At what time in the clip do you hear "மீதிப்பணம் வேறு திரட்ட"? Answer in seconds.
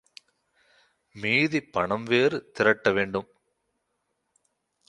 1.15-2.91